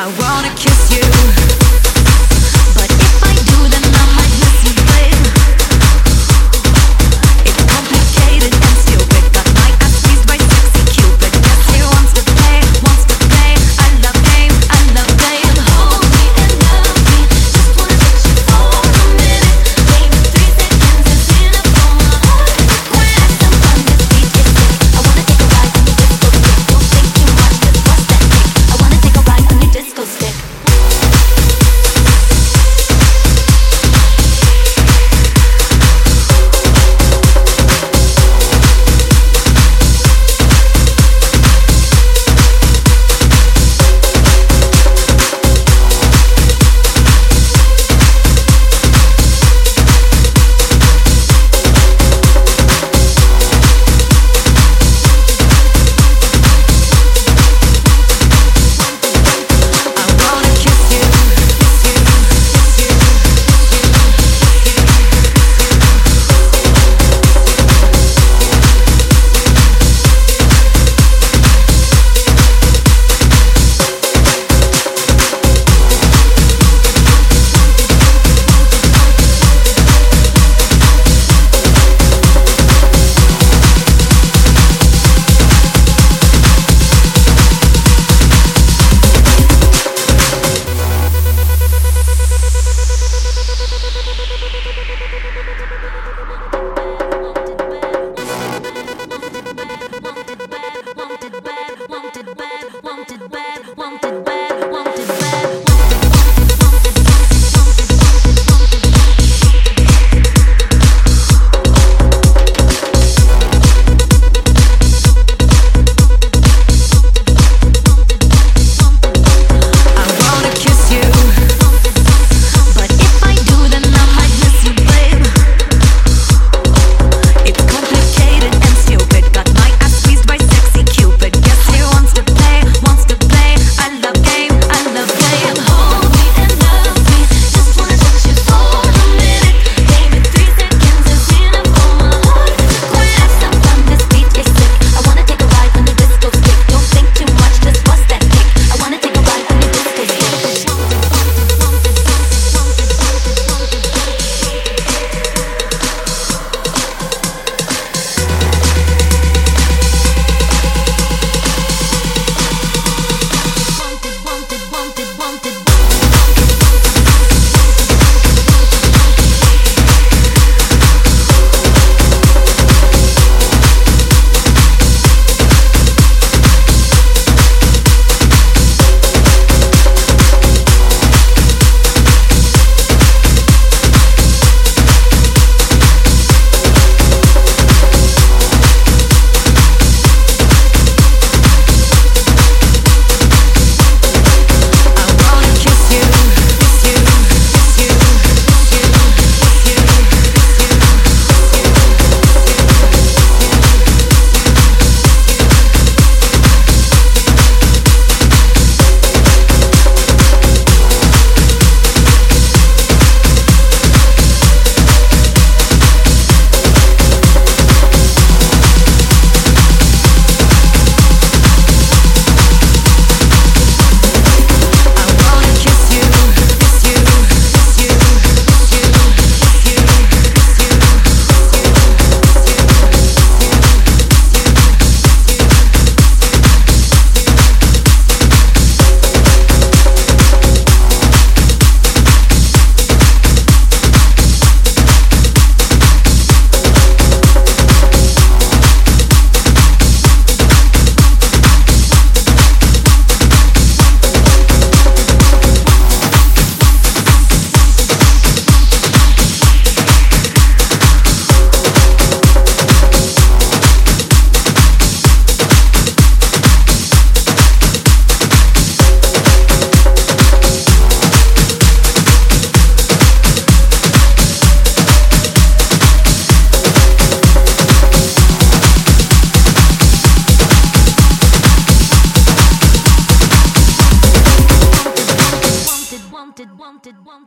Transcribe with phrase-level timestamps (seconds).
[0.00, 1.17] I wanna kiss you.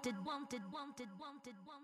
[0.06, 1.80] Wanted, wanted, wanted, wanted, wanted.